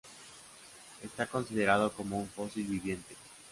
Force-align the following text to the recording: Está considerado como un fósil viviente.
Está 1.03 1.27
considerado 1.27 1.91
como 1.93 2.17
un 2.17 2.27
fósil 2.27 2.65
viviente. 2.65 3.15